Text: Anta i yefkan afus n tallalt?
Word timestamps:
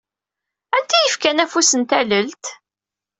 Anta 0.75 0.95
i 1.01 1.03
yefkan 1.05 1.43
afus 1.43 1.71
n 1.75 1.81
tallalt? 1.89 2.45